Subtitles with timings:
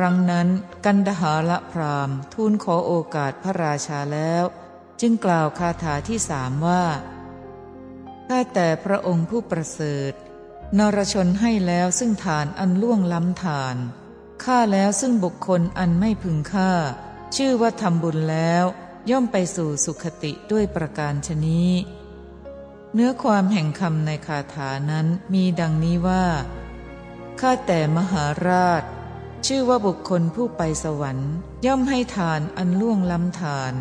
[0.00, 0.48] ครั้งนั้น
[0.84, 4.44] กันดหาละพรามทูลขอโอกาสพระราชาแล้ว
[5.00, 6.84] จึงกล่าวคาถาที่สามว่า
[8.28, 10.12] ข้าแต่พระองค์ผู้ประเสริฐ
[10.78, 13.76] นรชนให้แล้วซึ่งฐานอันล่วงล้ำฐาน
[14.44, 16.72] ฆ่าแล้วซึ่งบุคคลอันไม่พึงฆ่า
[17.36, 18.64] ชื่อว่าทำบุญแล้ว
[19.10, 21.70] ย่อมไปสู่สุขติด้วยประการชนี้
[22.94, 26.26] เนื้อความแห่งคำในคาถานั้นมีดังนี้ว่า
[27.40, 28.84] ข้าแต่มหาราช
[29.46, 31.32] ชื่อว่าบุคคลผู้ไปสวรรค์
[31.66, 33.74] ย่อมให้ทานอันล่วงล้ำทาน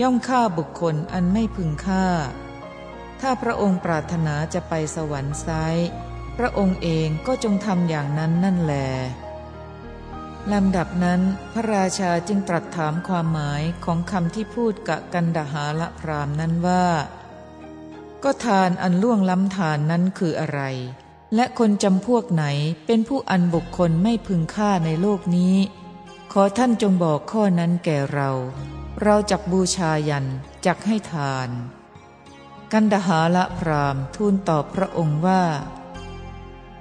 [0.00, 2.06] ย่อมฆ่าบุคคลอันไม่พึงฆ่า
[3.20, 5.48] ถ้าพระองค์ปรารถนาจะไปสวรรค์ไซ
[6.36, 8.74] พระองค์เองก็จงทำอย่างนั้นนั่นแหล
[10.52, 11.20] ลำดับนั้น
[11.52, 16.86] พระราชาจึงตรัสถามความหมายของคำที่พูดกับกันดหาละพรามนั้นว่า
[18.24, 20.60] ก็ทานอันล่วงล้ำทานนั้นคืออะไร
[21.34, 22.44] และคนจำพวกไหน
[22.86, 25.56] เป็นผู้อันบุคคลไม่พึงฆ่าในโลกนี้
[26.32, 28.30] ขอท่านจงบอกข้อนั้นแก่เรา
[29.02, 30.26] เราจักบูชายัน
[30.66, 31.48] จักให้ทาน
[32.72, 35.42] กันดหาละพรามทูลตอบพระองค์ว่า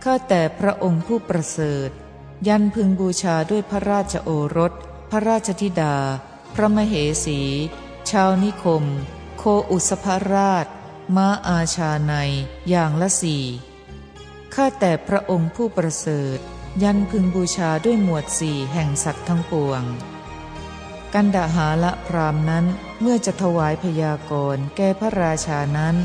[0.04, 1.90] ข้าแต่พระองค์ผู้ประเสริฐ
[2.48, 4.74] ยันพึงบูชาด้วยพระราชโอรส
[5.12, 5.96] พระราชธิดา
[6.54, 6.94] พระมเห
[7.26, 7.40] สี
[8.10, 8.84] ชาวนิคม
[9.38, 10.66] โคอุสภราช
[11.16, 12.14] ม้าอาชาใน
[12.70, 13.44] อย่างละสี่
[14.54, 16.38] ข้าแต่พระองค์ผู้ประเสริฐ
[16.84, 19.84] ยันพึงบูชาด้วยหมวดสี่แห่งสัตว์ทั้งปวง
[21.14, 22.66] กันดาหาละพรามนั้น
[23.02, 25.96] เมื่อจะถวายพยากรณ์แก่พระราชานั้น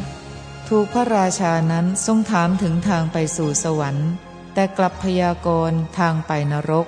[0.69, 4.11] ถูกพระราชานั้นทรงถามถึงทางไปสู่สวรรค์
[4.55, 6.87] แต่กลับพยากรณ์ทางไปนรก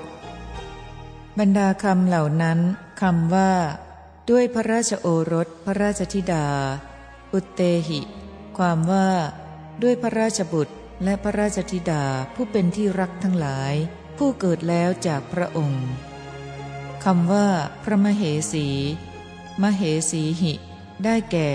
[1.38, 2.58] บรรดาคำเหล่านั้น
[3.00, 3.52] คำว่า
[4.30, 6.46] ด้วยพระราชโอรสพระราชธิดา
[7.32, 8.00] อุตเตหิ
[8.58, 9.08] ความว่า
[9.82, 10.74] ด้วยพระราชบุตร
[11.04, 13.74] และพระราชธิดาผู้เป็นที่รักทั้งหลาย
[14.18, 15.86] ผู้เกิดแล้วจากพระองค์
[17.04, 17.48] คำว่า
[17.82, 18.22] พระมเห
[18.52, 18.68] สี
[19.62, 20.52] มเหสีหิ
[21.04, 21.50] ได้แก่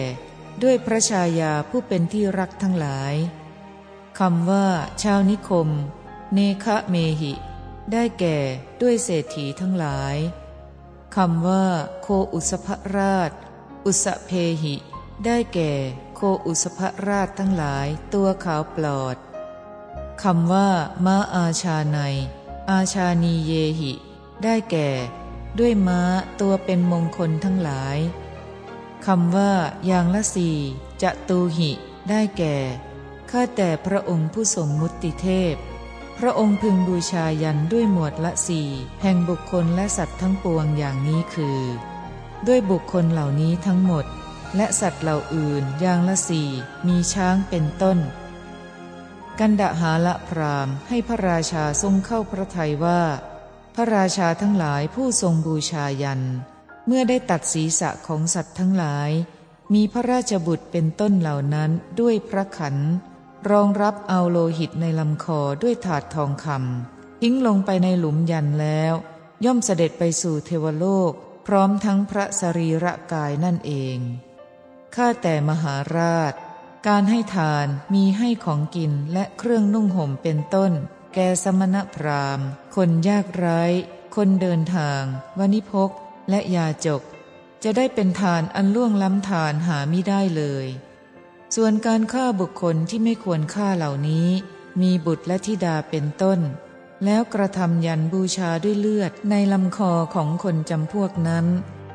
[0.63, 3.16] ด้วยพระชายาผู้เป็นที่รักทั้งหลาย
[4.19, 4.67] คำว่า
[5.03, 5.69] ชาวนิคม
[6.33, 7.33] เนคะเมหิ
[7.91, 8.38] ได้แก่
[8.81, 10.16] ด้วยเศรษฐีทั้งหลาย
[11.16, 11.66] คำว่า
[12.01, 13.31] โคอุสภราช
[13.85, 14.31] อุสเพ
[14.63, 14.75] หิ
[15.25, 15.72] ได้แก่
[16.16, 19.16] โคอุสภราชทั้งหลาย ตัวขาวปลอด
[20.23, 20.69] คำว่า
[21.05, 21.97] ม้าอาชาใน
[22.69, 23.93] อาชานีเยหิ
[24.43, 24.89] ได้แก่
[25.59, 26.01] ด้วยม้า
[26.39, 27.97] ตัวเป็นมงคลทั้งหลาย
[29.05, 29.53] คำว่า
[29.85, 30.57] อย่างละสี่
[31.01, 31.71] จะตูหิ
[32.09, 32.55] ได้แก่
[33.29, 35.55] ข้าแต่พระองค์ผู้สมมุติเทพ
[36.17, 38.69] พระองค์พึงบูชายันด้วยหมวดละสี่
[39.01, 41.59] แห่งบุคคลและสัตว์ทั้งปวงอย่างนี้คือ
[42.47, 44.05] ด้วยบุคคลเหล่านี้ทั้งหมด
[44.55, 46.49] และสัตว์เหล่าอื่นอย่างละสี่
[46.87, 47.97] มีช้างเป็นต้น
[49.40, 53.01] กันดหาละพรามให้พระราชาทรงเข้าพระทัยว่า
[53.75, 56.22] พระราชาทั้งหลายผู้ทรงบูชายัน
[56.88, 59.12] เมื่อได้ตัดศีรษะของสัตว์ทั้งหลาย
[59.74, 62.75] มีพระราชบุตรเป็นต้นเหล่านั้นด้วยพระขัน
[63.51, 68.94] รองรับเอาโลหิตในลำคอด้วยถาดทองคำทิ้งลงไปในหลุมยันแล้ว
[69.45, 71.12] ย่อมเสด็จไปสู่เทวโลก
[71.47, 73.97] พร้อมทั้งพระสรีระกายนั่นเอง
[74.95, 76.34] ข้าแต่มหาราช
[76.88, 80.72] การให้ทานมีให้ของกินและเครื่องนุ่งห่มเป็นต้น
[81.13, 83.63] แก่สมณพราหมณ์ คนยากไร้
[84.16, 85.01] คนเดินทาง
[85.40, 85.90] วณิพก
[86.29, 87.01] และยาจก
[87.63, 90.66] จะได้เป็นทานอันล่วงล้ำทานหาไม่ได้เลย
[91.56, 94.28] ส่วนการฆ่าบุคคลที่ไม่ควรฆ่าเหล่านี้
[94.81, 96.40] มีบุตรและธิดาเป็นต้น
[97.06, 101.45] แล้วกระทำยันบูชาด้วยเลือดในลำคอของคนจำพวกนั้น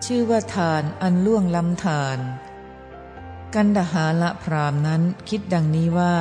[0.05, 2.19] ชื่อว่าทานอันล่วงล้ำทาน
[3.55, 6.17] กันดหาละพรามนั้นคิดดังนี้ว่า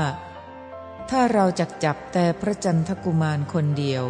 [1.09, 4.03] ถ้าเราจักจับแต่พระจันทกุมารคนเดียว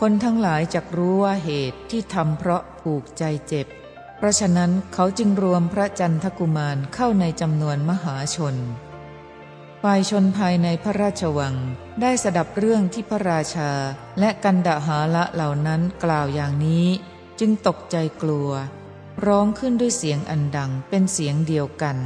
[0.00, 3.66] คนทั้งหลายจักรู้ว่าเหตุที่ทำเพราะผูกใจเจ็บ
[4.16, 8.56] เพราะฉะนั้นเขาจึงรวมพระจันทกุมารเข้าในจำนวนมหาชน
[9.82, 11.54] ฝ่ายชนภายในพระราชวัง
[12.00, 13.70] ได้สดับเรื่องที่พระราชา
[14.18, 16.86] และกันดหาละเหล่านั้นกล่าวอย่างนี้
[17.40, 18.50] จึงตกใจกลัว
[19.26, 21.98] ร้องขึ้นด้วยเสียงอันดังเป็นเสียงเดียวกัน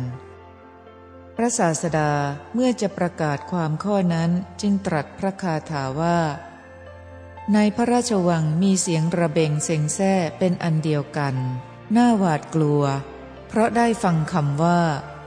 [1.37, 2.13] พระศาสดา
[2.55, 6.19] เมื่อจะประกาศความข้อนั้นจึงตรัสพระคาถาว่า
[7.55, 11.35] ในพระราชวังมีเสียงระเบงเซ็งแซ่เป็นอันเดียวกัน
[11.97, 12.83] น่าหวาดกลัว
[13.49, 14.81] เพราะได้ฟังคำว่า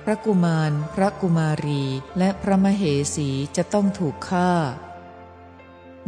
[0.04, 1.84] พระกุมาร พระกุมารี
[2.18, 2.84] และพระมเห
[3.16, 4.52] สีจะต้องถูกฆ่า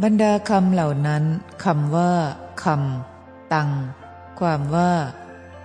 [0.02, 1.24] บรรดาคำเหล่านั้น
[1.64, 2.14] คำว่า
[2.64, 3.70] คำตัง
[4.40, 4.92] ความว่า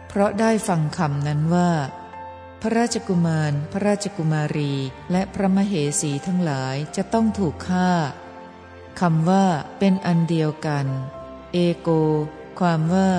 [0.07, 1.69] เพราะได้ฟังคำนั้นว่า
[2.65, 4.73] ระราชกุมาร พระราชกุมารี
[5.11, 7.91] และพระมเหสีทั้งหลายจะต้องถูกฆ่า
[8.99, 9.45] คำว่า
[9.79, 10.87] เป็นอันเดียวกัน
[11.53, 11.89] เอโก
[12.59, 13.11] ความว่า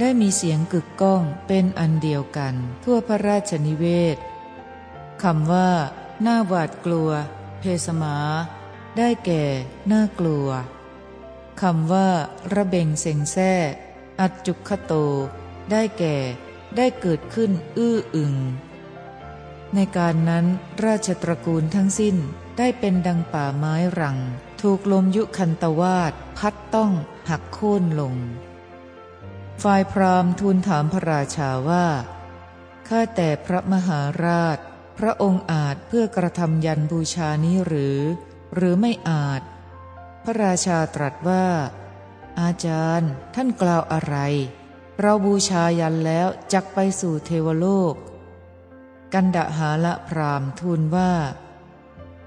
[0.00, 2.54] ได้มีเสียงกึกก้องเป็นอันเดียวกัน
[2.84, 4.16] ทั่วพระราชนิเวศ
[5.22, 5.70] คำว่า
[6.22, 7.10] หน้าหวาดกลัว
[7.58, 8.16] เพสมา
[8.98, 9.44] ได้แก่
[9.92, 10.48] น่ากลัว
[11.62, 12.08] คำว่า
[12.54, 13.52] ระเบงเสงแซ่
[14.20, 14.92] อัจจุคโต
[15.70, 16.16] ได้แก่
[16.76, 18.34] ได้เกิดขึ้น อื้ออึง
[19.74, 20.46] ในการนั้น
[20.84, 22.16] ราชตระกูลทั้งสิ้น
[22.58, 24.18] ได้เป็นดังป่าไม้รัง
[24.60, 26.92] ถูกลมยุคันตวาดพัดต้อง
[27.30, 28.14] หักโค่นลง
[29.62, 31.86] ฝ่ายพราหมณ์ทูลถามพระราชาว่า
[32.88, 34.58] ข้าแต่พระมหาราช
[34.98, 37.98] พระองค์อาจเพื่อกระทำยันบูชานี้หรือ
[38.54, 39.40] หรือไม่อาจ
[40.24, 41.46] พระราชาตรัสว่า
[42.40, 44.16] อาจารย์ท่านกล่าวอะไร
[45.00, 47.94] เราบูชายันแล้วจักไปสู่เทวโลก
[49.14, 51.12] กันดหาละพรามทูลว่า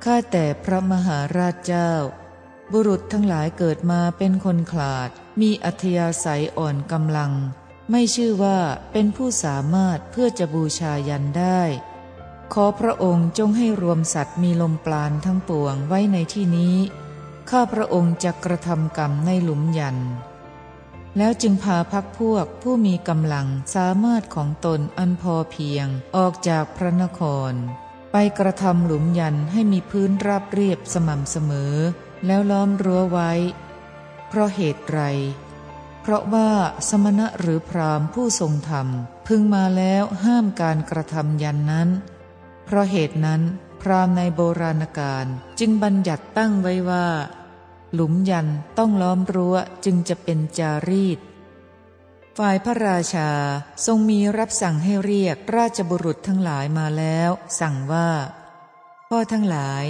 [0.03, 1.91] ข้าแต่พระมหาราชเจ้า
[2.71, 5.09] บุรุษทั้งหลายเกิดมาเป็นคนขลาด
[5.41, 7.31] มีอัธยาศัยอ่อนกำลัง
[7.91, 8.59] ไม่ชื่อว่า
[8.91, 11.61] เป็นผู้สามารถเพื่อจะบูชายันได้
[12.53, 16.75] ขอพระองค์จงให้รวมสัตว์มีลมปราณทั้งปวงไว้ในที่นี้
[17.49, 19.97] ข้าพระองค์จะกระทำกรรมในหลุมยัน
[21.17, 25.87] แล้วจึงพาพักพวกผู้มีกำลังสามารถของตนอันพอเพียง
[26.17, 27.21] ออกจากพระนค
[27.51, 27.53] ร
[28.11, 31.75] ไปกระทำหลุมยันให้มีพื้นราบเรียบสม่ำเสมอ
[32.25, 33.31] แล้วล้อมรั้วไว้
[34.27, 34.99] เพราะเหตุไร
[36.01, 36.49] เพราะว่า
[36.89, 38.87] สมณะหรือพรามผู้ทรงธรรม
[39.27, 41.89] พึงมาแล้วห้ามการกระทำยันนั้น
[42.65, 43.41] เพราะเหตุนั้น
[43.81, 45.25] พรามในโบราณกาล
[45.59, 47.07] จึงบัญญัติตั้งไว้ว่า
[47.97, 48.47] หลุมยัน
[48.77, 49.55] ต้องล้อมรั้ว
[49.85, 51.19] จึงจะเป็นจารีต
[52.37, 53.29] ฝ่ายพระราชา
[53.85, 57.29] ทรงมีรับสั่งให้เรียกราชบุรุษทั้งหลายมาแล้ว
[57.59, 58.09] สั่งว่า
[59.09, 59.85] พ่อทั้งหลาย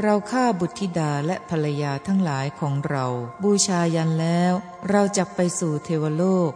[0.00, 3.06] เราฆ่าบุตรธิดาและภรรยาทั้งหลายของเรา
[3.42, 4.52] บูชายันแล้ว
[4.88, 6.52] เราจะไปสู่เทวโลก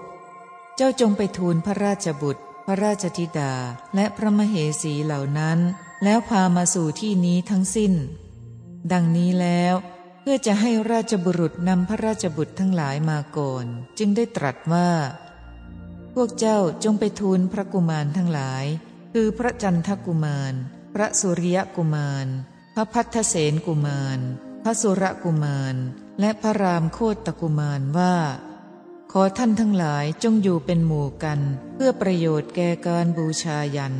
[0.76, 3.52] เจ้าจงไปทูลพระราชบุตร พระราชธิดา
[3.94, 5.58] และพระมเหสีเหล่านั้น
[6.04, 7.92] แล้วพามาสู่ที่นี้ทั้งสิ้น
[8.92, 9.74] ดังนี้แล้ว
[10.26, 13.66] พื่อจะให้ราชบุรุษนำพระราชบุตรทั้งหลายมาก่อน
[13.98, 14.90] จึงได้ตรัสว่า
[16.14, 18.64] พวกเจ้าจงไปทูลพระกุมารทั้งหลาย
[19.12, 20.54] คือพระจันทกุมาร
[20.94, 22.26] พระสุริยกุมาร
[22.74, 24.18] พระพัทเสนกุมาร
[24.62, 25.74] พระสุรกุมาร
[26.20, 28.14] และพระรามโคตกุมารว่า
[29.12, 31.40] ขอท่านทั้งหลายจงอยู่เป็นหมู่กัน
[31.74, 33.96] เพื่อประโยชน์แก่การบูชายัน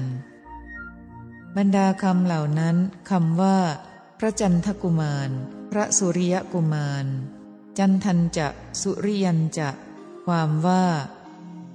[1.57, 2.77] บรรดาคำเหล่านั้น
[3.11, 3.59] คำว่า
[4.19, 5.31] พระจันทกุมาร
[5.73, 7.07] พระสุริยกุมาร
[7.79, 8.49] จันทันจะ
[8.83, 9.71] สุริยันจะ
[10.27, 10.87] ความว่า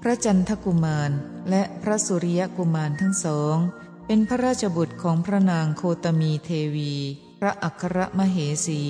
[0.01, 1.11] พระจันทกุมาร
[1.49, 3.57] และพระสุริยกุมารทั้งสอง
[4.05, 6.93] เป็นพระราชบุตรของพระนางโคตมีเทวี
[7.39, 8.37] พระอัครมเห
[8.67, 8.83] สี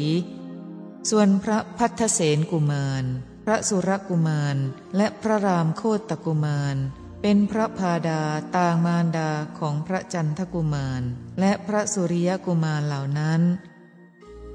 [1.10, 3.04] ส่วนพระพัทเสนกุมาร
[3.46, 4.58] พระสุรกุมาร
[4.98, 6.76] และพระรามโคตกุมาร
[7.22, 8.22] เป็นพระพาดา
[8.56, 11.02] ต่างมารดาของพระจันทกุมาร
[11.40, 13.42] และพระสุริยกุมารเหล่านั้น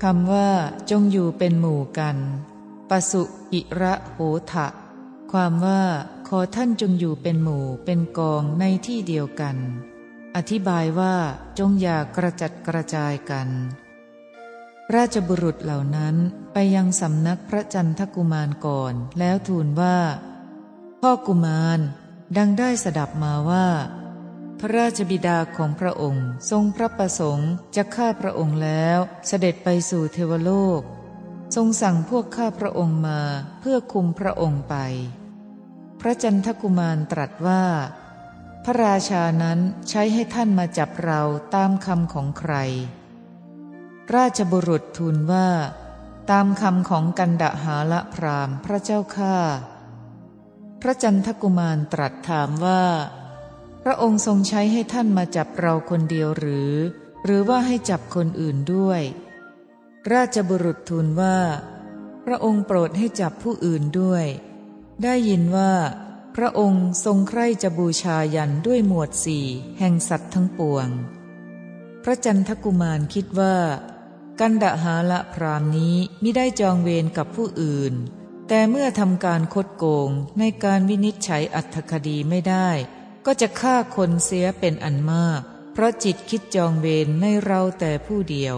[0.02, 0.50] คำว่า
[0.90, 2.16] จงอยู่เป็นหมู่กัน
[2.90, 3.22] ปสุ
[3.52, 4.18] อิระโห
[4.52, 4.66] ทะ
[5.32, 5.82] ความว่า
[6.28, 9.56] ขอท่านจงอยู่เป็นหมู่เป็นกองในที่เดียวกัน
[10.36, 11.14] อธิบายว่า
[11.58, 13.48] จงอย่ากระจัดกระจายกัน
[14.94, 16.16] ราชบุรุษเหล่านั้น
[16.52, 19.98] ไปยังสำนักพระจันทกุมารก่อน แล้วทูลว่า
[21.00, 21.80] พ่อกุมาร
[22.36, 23.66] ดังได้สดับมาว่า
[24.60, 30.80] พระราชบิดาของพระองค์ทรงพระประสงค์จะฆ่าพระองค์แล้วเสด็จไปสู่เทวโลก
[31.54, 33.20] ทรงสั่งพวกข้าพระองค์มา
[33.60, 34.74] เพื่อคุมพระองค์ไป
[36.00, 37.64] พระจันทกุมารตรัสว่า
[38.64, 41.20] พระราชานั้นใช้ให้ท่านมาจับเรา
[41.54, 42.54] ตามคำของใคร
[44.14, 45.48] ราชบุรุษทูลว่า
[46.30, 49.36] ตามคำของกันดหาละพรามพระเจ้าข้า
[50.86, 52.84] พระจันทกุมารตรัสถามว่า
[53.82, 56.72] พระองค์ทรงใช้ให้ท่านมาจับเราคนเดียวหรือ
[57.24, 59.02] หรือว่าให้จับคนอื่นด้วย
[60.12, 61.38] ราชบุรุษทูลว่า
[62.24, 64.26] พระองค์โปรดให้จับผู้อื่นด้วย
[65.02, 65.72] ได้ยินว่า
[66.36, 69.46] พระองค์ทรงใคร่จะบูชายันด้วยหมวดสี่
[69.78, 70.88] แห่งสัตว์ทั้งปวง
[72.04, 73.56] พระจันทกุมารคิดว่า
[74.40, 77.94] กันดหาละพรามนี้มิได้จองเวรกับผู้อื่น
[78.48, 82.68] แต่เมื่อทำการคดโกงในการวินิจฉัยอัตถคดีไม่ได้
[83.26, 85.40] ก็จะฆ่าคนเสียเป็นอันมาก
[85.72, 88.56] เพราะจิตคิดจองเวรในเราแต่ผู้เดียว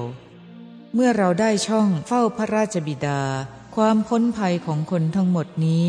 [0.94, 3.22] เมื่อเราได้ช่องเฝ้าพระราชบิดา
[3.76, 5.84] ความพ้นภัยของคนทั้งหมดนี้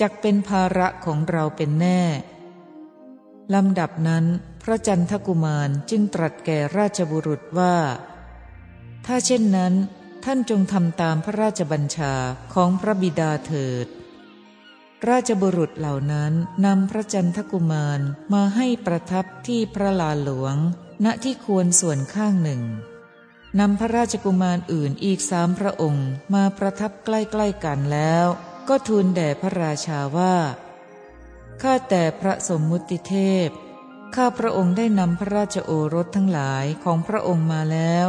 [0.00, 2.02] จักเป็นภาระของเราเป็นแน่
[3.54, 4.24] ลำดับนั้น
[4.62, 7.76] พระจันทกุมารจึงตรัสแก่ราชบุรุษว่า
[9.06, 9.74] ถ้าเช่นนั้น
[10.28, 12.14] ท่านจงทำตามพระราชบัญชา
[12.54, 13.86] ของพระบิดาเถิด
[15.08, 16.32] ราชบุรุษเหล่านั้น
[16.66, 18.00] นำพระจันทกุมาร
[18.34, 20.56] มาให้ประทับที่พระลานหลวง
[21.04, 22.62] ณที่ควรส่วนข้างหนึ่ง
[23.60, 28.26] นำพระราชกุมารอื่นอีกสามพระองค์มาประทับใกล้ๆกันแล้ว
[28.68, 30.36] ก็ทูลแด่พระราชาว่า
[31.62, 33.14] ข้าแต่พระสมมุติเท
[33.46, 33.48] พ
[34.16, 38.08] ข้าพระองค์ได้นำพระราชโอรสทั้งหลายของพระองค์มาแล้ว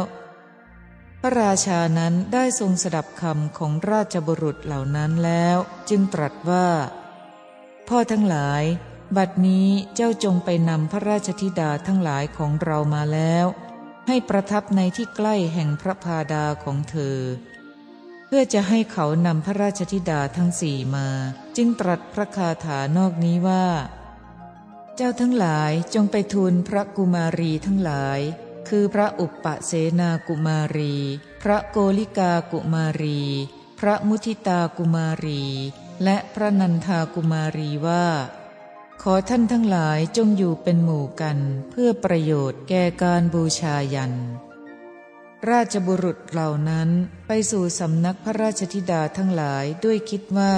[1.28, 5.56] ระราชานั้นได้ทรงสดับคำของราชบุรุษเหล่านั้นแล้ว
[5.88, 6.68] จึงตรัสว่า
[7.88, 8.62] พ่อทั้งหลาย
[9.16, 13.46] บัดนี้เจ้าจงไปนำพระราชธิดาทั้งหลายของเรามาแล้ว
[14.08, 17.18] ให้ประทับในที่ใกล้แห่งพระพาดาของเธอ
[18.26, 21.08] เพื่อจะให้เขานำพระราชธิดาทั้งสี่มา
[21.56, 23.66] จึงตรัสพระคาถานอกนี้ว่า
[24.96, 28.20] เจ้าทั้งหลายจงไปทูลพระกุมารีทั้งหลาย
[28.68, 30.94] คือพระอุปปเสนากุมารี
[31.42, 33.20] พระโกลิกากุมารี
[33.80, 35.44] พระมุทิตากุมารี
[36.04, 38.06] และพระนันทากุมารีว่า
[39.02, 41.38] ขอท่านทั้งหลายจงอยู่เป็นหมู่กัน
[41.70, 44.14] เพื่อประโยชน์แก่การบูชายัน
[45.50, 46.88] ราชบุรุษเหล่านั้น
[47.26, 50.54] ไปสู่สำนักพระราชธิดาทั้งหลายด้วยคิดว่า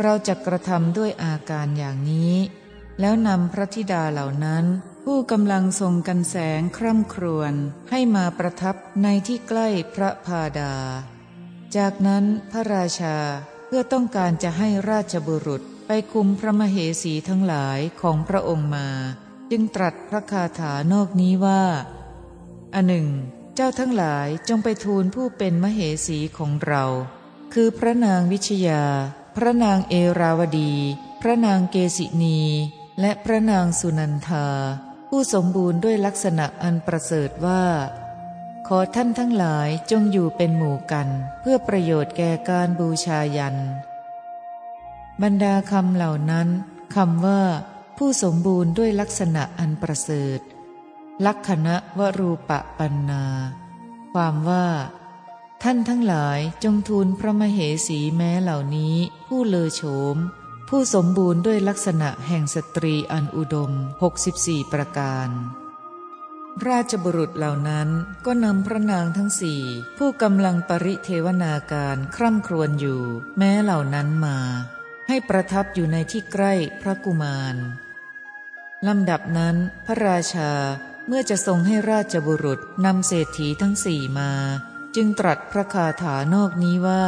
[0.00, 2.34] เราจะกระทำด้วยอาการอย่างนี้
[3.00, 4.64] แล้วนำพระธิดาเหล่านั้น
[5.12, 7.54] ผู้กำลังทรงกันแสงคร่ำครวญ
[7.90, 10.74] ให้มาประทับในที่ใกล้พระพาดา
[11.76, 13.16] จากนั้นพระราชา
[13.66, 18.88] เพื่อต้องการจะให้ราชบุรุษไปคุมพระมเหสีทั้งหลายของพระองค์มา
[19.50, 21.64] จึงตรัสพระคาถานอกนี้ว่า
[22.74, 23.08] อันหนึ่ง
[23.54, 26.84] เจ้าทั้งหลายจงไปทูลผู้เป็นมเหสีของเรา
[27.54, 28.84] คือพระนางวิชยา
[29.36, 30.74] พระนางเอราวดี
[31.20, 32.40] พระนางเกสินี
[33.00, 34.48] และพระนางสุนันทา
[35.08, 37.64] ผู้สมบูรณ์ด้วยลักษณะอันประเสริฐว่า
[38.66, 41.08] ขอท่านทั้งหลายจงอยู่เป็นหมู่กัน
[41.40, 43.56] เพื่อประโยชน์แก่การบูชายัน
[45.22, 46.48] บรรดาคำเหล่านั้น
[46.94, 47.42] คำว่า
[47.98, 50.40] ผู้สมบูรณ์ด้วยลักษณะอันประเสริฐ
[51.26, 53.24] ลักษณะวรูปะปันนา
[54.12, 54.66] ความว่า
[55.62, 58.94] ท่านทั้งหลายจงทูลพระมเหสีแม้เหล่านี้
[59.26, 59.82] ผู้เลอโฉ
[60.14, 60.16] ม
[60.72, 63.72] ผู้สมบูรณ์ด้วยลักษณะแห่งสตรีอันอุดม
[64.22, 65.28] 64 ประการ
[66.68, 67.88] ราชบุรุษเหล่านั้น
[68.26, 69.62] ก็นำพระนางทั้งสี่
[69.98, 73.02] ผู้กำลังปริเทวนาการคร่ำครวญอยู่
[73.38, 74.38] แม้เหล่านั้นมา
[75.08, 77.56] ให้ประทับอยู่ในที่ใกล้พระกุมาร
[78.86, 79.56] ลำดับนั้น
[79.86, 80.52] พระราชา
[81.06, 84.32] เมื่อจะทรงให้ราชบุรุษนำเศรษฐีทั้งสี่มา
[84.96, 87.04] จึงตรัสพระคาถานอกนี้ว่า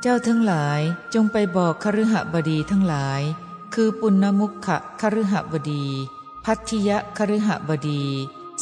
[0.00, 0.80] เจ้าทั้งหลาย
[1.14, 3.22] จงไปบอกคฤหบดีทั้งหลาย
[3.74, 5.84] คือปุณณมุขะคฤหบดี
[6.44, 8.04] พัทธิยะคฤหบดี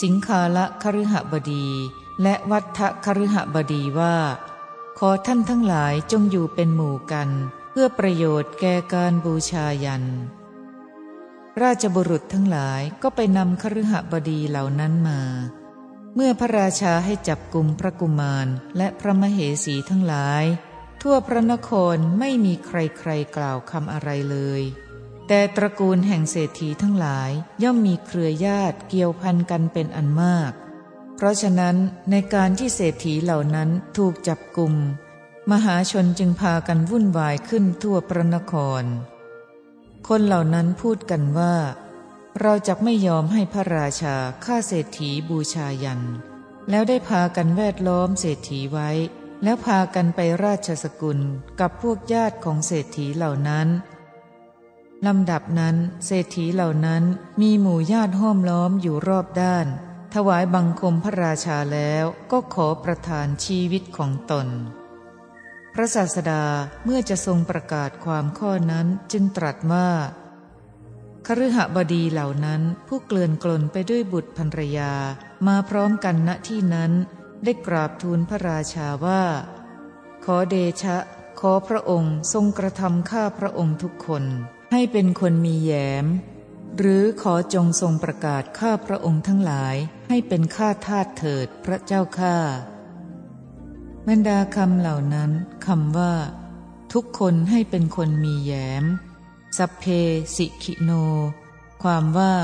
[0.02, 1.66] สิงคาละคฤหบดี
[2.22, 4.16] และวัฏทะคฤหบดีว่า
[4.98, 7.28] ขอท่านทั้งหลายจงอยู่เป็นหมู่กัน
[7.70, 10.04] เพื่อประโยชน์แก่การบูชายัน
[11.62, 15.20] ราชบุรุษทั้งหลายก็ไปนำคฤหบดีเหล่านั้นมา
[16.14, 20.44] เมื่อพระราชาให้จับกลุ่มพระกุมารและพระมเหสีทั้งหลาย
[21.06, 24.62] ทั่วพระนครไม่มีใครๆกล่าวคำอะไรเลย
[25.28, 27.30] แต่ตระกูลแห่งเศรษฐีทั้งหลาย
[27.62, 30.52] ย่อมมีเครือญาติเกี่ยวพันกันเป็นอันมาก
[31.16, 31.76] เพราะฉะนั้น
[32.10, 34.74] ในการที่เศรษฐีเหล่านั้นถูกจับกลุ่ม
[35.50, 38.84] มหาชนจึงพากันวุ่นวายขึ้นทั่วพระนคร
[40.08, 41.54] คนเหล่านั้นพูดกันว่า
[42.40, 46.02] เราจะไม่ยอมให้พระราชาฆ่าเศรษฐีบูชายัน
[46.70, 48.90] แล้วได้พากันแวดล้อมเศรษฐีไว้
[49.44, 51.18] แล้วพากันไปราชสกุล
[51.60, 53.68] กับพวกญาติของเศรษฐีเหล่านั้น
[55.06, 57.02] ลำดับนั้นเศรษฐีเหล่านั้น
[57.40, 59.66] มีหมู่ญาติห้อมล้อมอยู่รอบด้าน
[60.14, 64.48] ถวายบังคมพระราชาแล้วก็ขอประทานชีวิตของตน
[65.74, 66.44] พระศาสดา
[66.84, 69.88] เมื่อจะทรงประกาศความข้อนั้นจึงตรัสว่า
[71.26, 74.92] คฤหบดีเหล่านั้นผู้เกลื่อนกลนไปด้วยบุตรภรรยา
[75.46, 76.92] มาพร้อมกันณที่นั้น
[77.44, 79.22] ได้กราบทูลพระราชาว่า
[80.24, 80.96] ขอเดชะ
[81.40, 84.24] ขอพระองค์ทรงกระทำข้าพระองค์ทุกคน
[84.72, 85.72] ให้เป็นคนมีแย
[86.04, 86.06] ม
[86.78, 89.76] หรือขอจงทรงประกาศข้าพระองค์ทั้งหลาย
[90.08, 92.36] ให้เป็นข้าทาสเถิดพระเจ้าข้า
[94.08, 95.30] บรรดาคำเหล่านั้น
[95.66, 96.14] คำว่า
[96.92, 98.84] ทุกคนให้เป็นคนมีแยม
[99.58, 99.84] สัพเพ
[100.36, 100.90] สิกิโน
[101.82, 102.34] ความว่า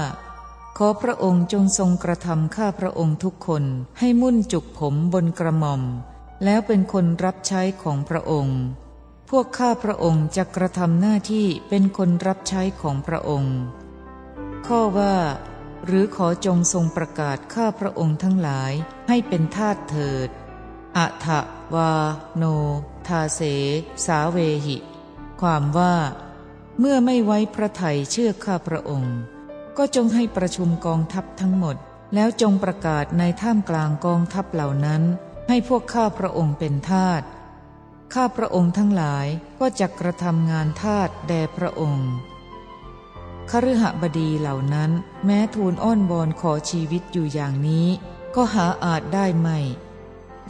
[0.79, 3.65] ขอพระองค์จงทรงกระทำข้าพระองค์ทุกคน
[3.99, 5.83] ให้มุ่นจุกผมบนกระหม่อม
[6.45, 8.61] แล้วเป็นคนรับใช้ของพระองค์
[9.31, 13.57] พวกข้าพระองค์จะกระทำหน้าที่เป็นคนรับใช้ของพระองค์
[14.67, 15.17] ข้อว่า
[15.87, 18.73] หรือขอจงทรงประกาศข้าพระองค์ทั้งหลาย
[19.09, 20.29] ให้เป็นทาสเถิด
[20.97, 21.41] อะทะ
[21.75, 21.93] วา
[22.37, 22.45] โน
[23.09, 23.41] ทาเส
[24.07, 24.77] สาเวหิ
[25.41, 25.95] ความว่า
[26.79, 29.17] เมื่อไม่ไว้พระไทยเชื่อข้าพระองค์
[29.79, 31.77] ก็จงให้ประชุมกองทัพทั้งหมด
[32.15, 35.03] แล้วจงประกาศในท่ามกลางกองทัพเหล่านั้น
[35.49, 37.23] ให้พวกข้าพระองค์เป็นทาส
[38.15, 39.27] ข้าพระองค์ทั้งหลาย
[39.61, 42.11] ก็จะกระทำงานทาสแด่พระองค์
[43.51, 44.91] คฤหบดีเหล่านั้น
[45.25, 47.87] แม้ทูลอ้อนบอนขอชีวิตอยู่อย่างนี้
[48.35, 49.59] ก็หาอาจได้ไม่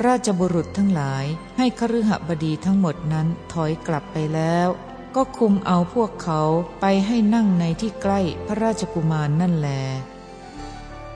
[0.06, 1.24] ราชบุรุษทั้งหลาย
[1.56, 4.68] ให้คฤหบดีทั้งหมดนั้นถอยกลับไปแล้ว
[5.16, 6.40] ก็คุมเอาพวกเขา
[6.80, 9.70] ไปให้นั่งในที่ใกล้พระราชกุมารนนั่นแล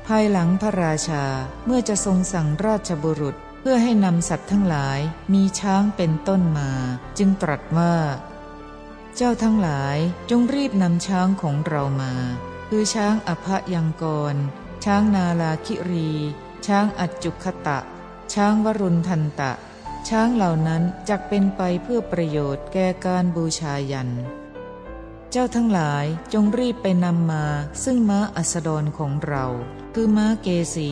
[0.06, 1.24] ภายหลังพระราชา
[1.66, 4.98] เมื่อจะทรงสั่งราชบุรุษเพื่อให้นำสัตว์ทั้งหลาย
[5.32, 6.70] มีช้างเป็นต้นมา
[7.18, 7.94] จึงตรัสว่า
[9.16, 9.96] เจ้าทั้งหลาย
[10.30, 12.12] จงรีบนำช้างของเรามา
[12.68, 14.36] คือช้างอภยังกร
[14.84, 16.10] ช้างนาลาคิรี
[16.66, 17.78] ช้างอัจจุคตะ
[18.34, 19.52] ช้างวรุณทันตะ
[20.08, 24.10] ช้างเหล่านั้นจักเป็นไปเพื่อประโยชน์แก่การบูชายัน
[25.30, 27.44] เจ้าทั้งหลายจงรีบไปนำมา
[27.84, 29.46] ซึ่งม้าอัสดรของเรา
[29.94, 30.90] คือม้าเกสี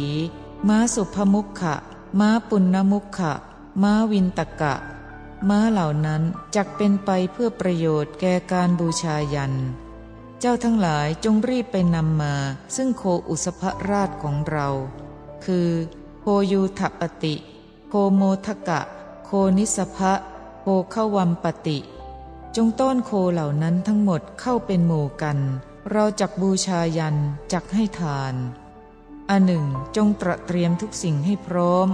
[0.68, 1.74] ม้าสุภมุขะ
[2.20, 3.32] ม้าปุณณมุขะ
[3.82, 4.74] ม้าวินตกะ
[5.48, 6.22] ม้าเหล่านั้น
[6.54, 9.54] จักเป็นไปเพื่อประโยชน์แก่การบูชายัน
[10.40, 12.34] เจ้าทั้งหลายจงรีบไปนำมา
[12.76, 14.68] ซึ่งโคอุสภราชของเรา
[15.44, 15.68] คือ
[16.20, 17.34] โคยูทปติ
[17.88, 18.80] โคโมทกะ
[19.58, 20.12] นิสภะ
[20.60, 21.78] โคขวัมปติ
[22.56, 25.38] จงต้อนโคเหล่านั้นทั้งหมดเข้าเป็นหมู่กัน
[25.90, 27.16] เราจักบูชายัน
[27.52, 28.34] จักให้ทาน
[29.30, 29.64] อันหนึ่ง
[29.96, 31.88] จงตระเตรียมทุกสิ่งให้พร้อม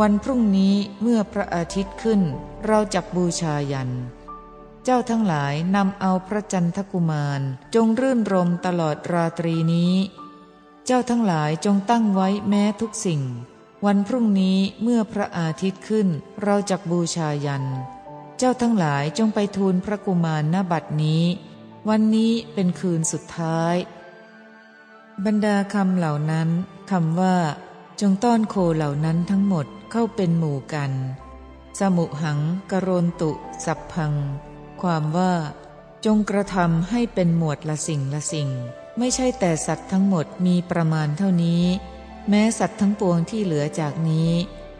[0.00, 2.20] วันพรุ่งนี้เมื่อพระอาทิตย์ขึ้น
[2.64, 3.90] เราจักบูชายัน
[4.84, 7.40] เจ้าทั้งหลายนำเอาพระจันทกุมาร
[7.74, 9.94] จงรื่นรมตลอดราตรีนี้
[10.86, 13.22] เจ้าทั้งหลายจงตั้งไว้แม้ทุกสิ่ง
[13.86, 16.08] วันพรุ่งนี้เมื่อพระอาทิตย์ขึ้น
[16.42, 17.64] เราจักบูชายัน
[18.38, 21.22] เจ้าทั้งหลายจงไปทูลพระกุมารณบัดนี้
[21.88, 23.74] วันนี้เป็นคืนสุดท้าย
[25.24, 26.48] บรรดาคำเหล่านั้น
[26.90, 27.36] คำว่า
[28.00, 30.92] จงต้อนโคเหล่านั้นทั้งหมดเข้าเป็นหมู่กัน
[31.78, 32.38] สมุหัง
[32.72, 33.30] กรนตุ
[33.64, 34.12] สัพพัง
[34.82, 35.32] ความว่า
[36.04, 38.48] จงกระทำให้เป็นหมวดละสิ่งละสิ่ง
[38.98, 41.64] ไม่ใช่แต่สัตว์ทั้งหมดมีประมาณเท่านี้
[42.28, 44.30] แม้สัตว์ทั้งปวงที่เหลือจากนี้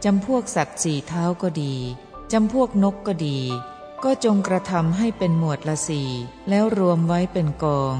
[0.04, 1.74] จำพวกสัตว์สี่เท้าก็ดี
[2.32, 3.38] จำพวกนกก็ดี
[4.04, 6.10] ก็จงกระทำให้เป็นหมวดละสี่
[6.48, 7.96] แล้วรวมไว้เป็นกอง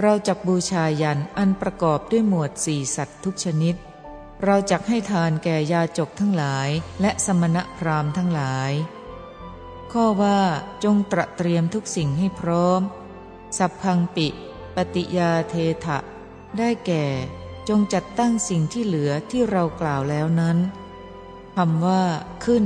[0.00, 3.74] เราจักบูชายันอันประกอบด้วยหมวดสี่สัตว์ทุกชนิด
[4.44, 6.68] เราจักให้ทานแก่ยาจกทั้งหลาย
[7.00, 8.72] และสมณพราหมณ์ทั้งหลาย
[9.92, 10.40] ข้อว่า
[10.84, 12.80] จงตระเตรียมทุกสิ่งให้พร้อม
[13.58, 14.28] สัพพังปิ
[14.74, 15.98] ปฏิยาเทถะ
[16.58, 17.04] ได้แก่
[17.68, 20.58] จงจัดตั้งสิ่งที่เหลือที่เรากล่าวแล้วนั้น
[21.56, 22.02] คำว่า
[22.44, 22.64] ขึ้น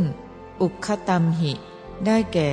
[0.61, 1.52] อุคตัมหิ
[2.06, 2.52] ได้แก่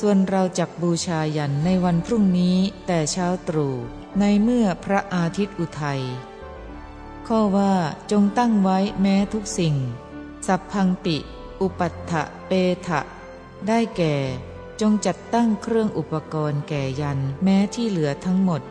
[0.00, 3.74] ส่วนเราจักบูชายันในวันพรุ่งนี้แต่เช้าตรู่
[4.20, 6.02] ในเมื่อพระอาทิตย์อุทัย
[7.26, 7.74] ข้อว่า
[8.10, 9.74] จงตั้งไว้แม้ทุกสิ่ง
[10.46, 11.16] สัพพังปิ
[11.60, 12.52] อุปัฏฐะเป
[12.86, 13.00] ทะ
[13.66, 14.14] ได้แก่
[14.80, 18.62] จงจัดตั้งเครื่องอุปกรณ์แก่ยันแม้ที่เหลือทั้งหมด